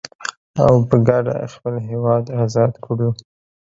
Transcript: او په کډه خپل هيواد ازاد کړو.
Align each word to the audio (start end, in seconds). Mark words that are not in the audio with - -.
او 0.63 0.73
په 0.89 0.97
کډه 1.07 1.35
خپل 1.53 1.75
هيواد 1.87 2.25
ازاد 2.43 2.73
کړو. 2.85 3.09